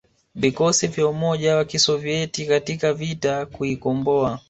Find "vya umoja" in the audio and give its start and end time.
0.87-1.55